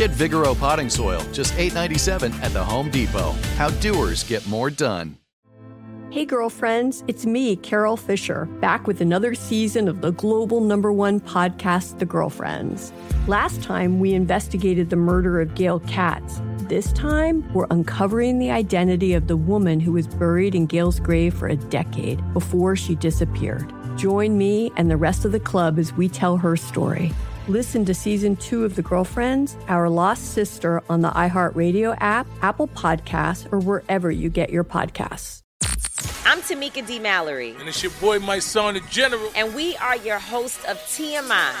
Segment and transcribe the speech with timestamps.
[0.00, 3.32] Get Vigoro potting soil, just $8.97 at the Home Depot.
[3.58, 5.18] How doers get more done.
[6.08, 11.20] Hey, girlfriends, it's me, Carol Fisher, back with another season of the global number one
[11.20, 12.94] podcast, The Girlfriends.
[13.26, 16.40] Last time, we investigated the murder of Gail Katz.
[16.60, 21.34] This time, we're uncovering the identity of the woman who was buried in Gail's grave
[21.34, 23.70] for a decade before she disappeared.
[23.98, 27.12] Join me and the rest of the club as we tell her story.
[27.48, 32.68] Listen to season two of The Girlfriends, Our Lost Sister on the iHeartRadio app, Apple
[32.68, 35.42] Podcasts, or wherever you get your podcasts.
[36.26, 36.98] I'm Tamika D.
[36.98, 37.56] Mallory.
[37.58, 39.32] And it's your boy, my son, the General.
[39.34, 41.54] And we are your hosts of TMI.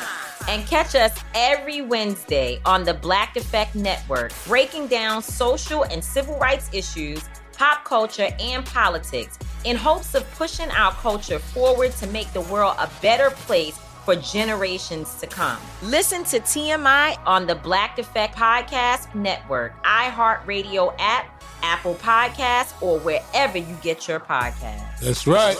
[0.48, 6.38] And catch us every Wednesday on the Black Effect Network, breaking down social and civil
[6.38, 7.24] rights issues,
[7.56, 12.76] pop culture, and politics in hopes of pushing our culture forward to make the world
[12.78, 15.58] a better place for generations to come.
[15.82, 23.58] Listen to TMI on the Black Effect Podcast Network, iHeartRadio app, Apple Podcasts, or wherever
[23.58, 25.00] you get your podcasts.
[25.00, 25.56] That's right.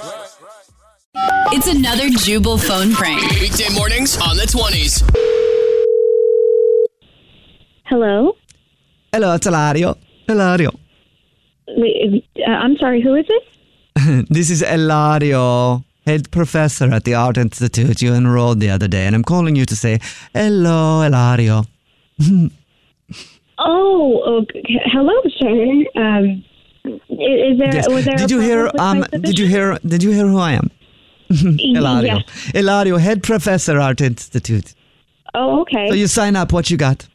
[1.53, 3.21] It's another Jubal phone prank.
[3.41, 5.03] Weekday mornings on the 20s.
[7.87, 8.37] Hello.
[9.13, 9.97] Hello, it's Hilario.
[10.29, 10.71] Hilario.
[11.69, 13.03] Wait, uh, I'm sorry.
[13.03, 14.27] Who is this?
[14.31, 19.15] This is Hilario, head professor at the Art Institute you enrolled the other day, and
[19.15, 20.01] I'm calling you to say
[20.35, 21.65] hello, Hilario.
[23.63, 24.63] Oh, okay.
[24.87, 25.85] hello, sir.
[25.95, 26.43] Um,
[27.11, 27.75] is, there?
[27.75, 27.89] Yes.
[27.91, 28.17] Was there?
[28.17, 28.71] Did you hear?
[28.71, 29.79] problem with my Um, did you hear?
[29.87, 30.71] Did you hear who I am?
[31.29, 32.15] Hilario.
[32.15, 32.51] Yes.
[32.55, 34.73] Hilario, head professor, Art Institute.
[35.35, 35.89] Oh, okay.
[35.91, 36.55] So you sign up.
[36.55, 37.07] What you got?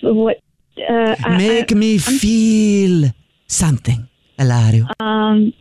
[0.00, 0.38] So what?
[0.78, 3.10] Uh, I- Make I, me feel
[3.48, 4.08] something,
[4.38, 4.86] Hilario.
[4.98, 5.52] Um,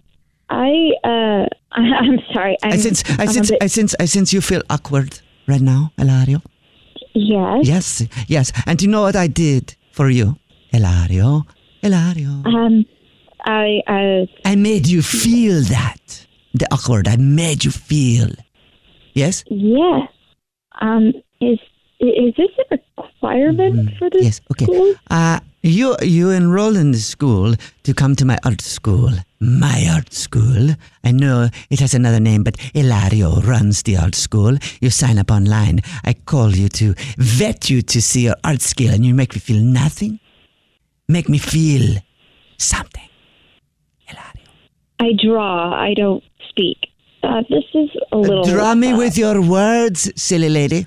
[0.51, 0.91] I.
[1.03, 2.57] Uh, I, I'm sorry.
[2.63, 3.03] I'm, I sense.
[3.17, 3.49] I sense.
[3.51, 3.95] bit- I sense.
[3.99, 6.41] I sense you feel awkward right now, Hilario.
[7.13, 7.67] yes.
[7.67, 8.51] Yes, yes.
[8.67, 10.35] And do you know what I did for you,
[10.71, 11.45] Hilario?
[11.81, 12.29] Hilario.
[12.45, 12.85] Um,
[13.45, 13.81] I.
[13.87, 16.27] Uh, I made you feel that.
[16.53, 17.07] The awkward.
[17.07, 18.29] I made you feel.
[19.13, 19.43] Yes?
[19.49, 20.09] yes.
[20.81, 21.59] Um, is
[21.99, 24.41] is this a requirement for this Yes.
[24.51, 24.65] Okay.
[24.65, 24.93] school?
[25.09, 29.11] Uh, you you enroll in the school to come to my art school.
[29.43, 30.75] My art school.
[31.03, 34.55] I know it has another name, but Hilario runs the art school.
[34.81, 35.79] You sign up online.
[36.05, 39.39] I call you to vet you to see your art skill, and you make me
[39.39, 40.19] feel nothing.
[41.09, 41.97] Make me feel
[42.59, 43.09] something.
[44.05, 44.47] Hilario.
[44.99, 45.73] I draw.
[45.73, 46.77] I don't speak.
[47.23, 48.43] Uh, this is a little.
[48.43, 50.85] Draw me uh, with your words, silly lady.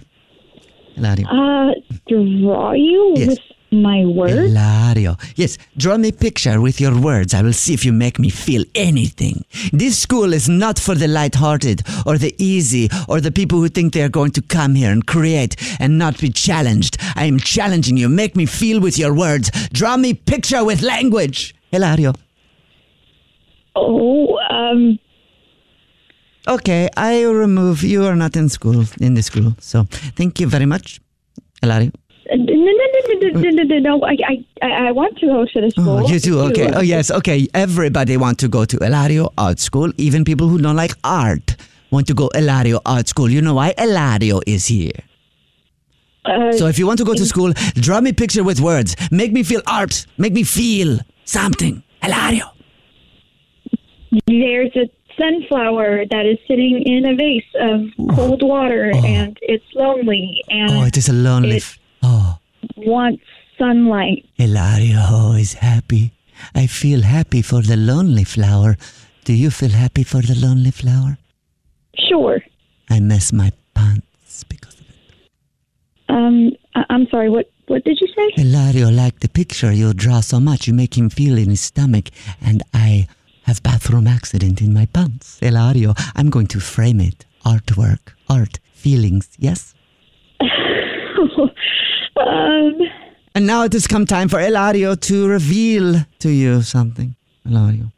[0.95, 1.27] Hilario.
[1.27, 1.73] Uh,
[2.09, 3.29] draw you Yes.
[3.29, 3.39] with
[3.83, 4.33] my words?
[4.33, 5.17] Hilario.
[5.37, 7.35] Yes, draw me a picture with your words.
[7.35, 9.45] I will see if you make me feel anything.
[9.73, 13.93] This school is not for the light-hearted or the easy or the people who think
[13.93, 16.97] they are going to come here and create and not be challenged.
[17.17, 18.09] I am challenging you.
[18.09, 19.51] Make me feel with your words.
[19.73, 21.55] Draw me picture with language.
[21.71, 22.13] Hilario.
[23.77, 24.99] Oh, um,
[26.47, 27.83] Okay, I remove.
[27.83, 29.55] You are not in school, in the school.
[29.61, 31.01] So thank you very much.
[31.63, 31.91] Hilario.
[32.33, 34.05] No, no, no, no, no, no, no.
[34.05, 35.99] I, I, I want to go to the school.
[35.99, 36.41] Oh, you do?
[36.41, 36.71] Okay.
[36.73, 37.11] Oh, yes.
[37.11, 37.47] Okay.
[37.55, 41.57] Everybody want to go to Hilario Art School, even people who don't like art
[41.95, 43.31] want to go Hilario Art School.
[43.31, 43.73] You know why?
[43.79, 44.99] Hilario is here.
[46.25, 48.97] Uh, so if you want to go to school, draw me picture with words.
[49.11, 50.07] Make me feel art.
[50.19, 51.83] Make me feel something.
[52.03, 52.47] Hilario.
[54.27, 59.05] There's a sunflower that is sitting in a vase of cold water, oh.
[59.05, 60.43] and it's lonely.
[60.49, 61.57] And oh, it is a lonely.
[61.57, 61.79] It,
[62.87, 63.23] wants
[63.59, 64.25] sunlight.
[64.35, 66.13] Hilario is happy.
[66.55, 68.77] I feel happy for the lonely flower.
[69.25, 71.19] Do you feel happy for the lonely flower?
[72.09, 72.41] Sure.
[72.91, 74.95] I mess my pants because of it.
[76.09, 77.31] Um, I- I'm sorry.
[77.31, 78.43] What what did you say?
[78.43, 80.67] Hilario liked the picture you draw so much.
[80.69, 82.11] You make him feel in his stomach,
[82.45, 83.07] and I
[83.45, 85.39] have bathroom accident in my pants.
[85.41, 87.25] Hilario, I'm going to frame it.
[87.47, 89.75] Artwork, art, feelings, yes?
[92.17, 92.79] um,
[93.35, 97.17] And now it has come time for Hilario to reveal to you something.
[97.47, 97.93] Hilario.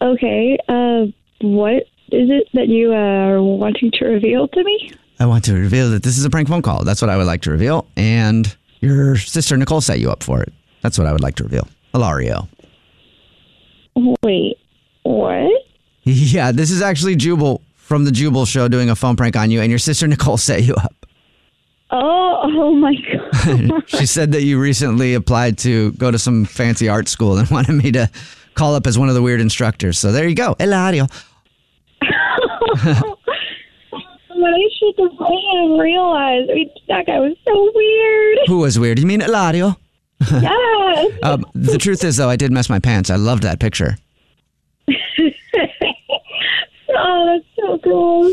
[0.00, 0.56] okay.
[0.68, 1.06] Uh,
[1.40, 4.92] what is it that you are wanting to reveal to me?
[5.20, 6.84] I want to reveal that this is a prank phone call.
[6.84, 7.86] That's what I would like to reveal.
[7.96, 10.52] And your sister Nicole set you up for it.
[10.82, 11.66] That's what I would like to reveal.
[11.92, 12.48] Hilario.
[14.22, 14.58] Wait,
[15.02, 15.50] what?
[16.06, 19.62] Yeah, this is actually Jubal from the Jubal show doing a phone prank on you,
[19.62, 21.06] and your sister Nicole set you up.
[21.90, 23.82] Oh, oh my god.
[23.88, 27.72] she said that you recently applied to go to some fancy art school and wanted
[27.72, 28.10] me to
[28.54, 29.98] call up as one of the weird instructors.
[29.98, 30.54] So there you go.
[30.58, 31.06] Hilario.
[34.36, 36.48] But I should have I didn't realize.
[36.50, 38.38] I mean, that guy was so weird.
[38.48, 38.98] Who was weird?
[38.98, 39.78] You mean Hilario?
[40.30, 41.12] Yes.
[41.22, 43.08] Um, the truth is, though, I did mess my pants.
[43.08, 43.96] I loved that picture.
[44.90, 44.92] oh,
[47.26, 48.32] that's so cool.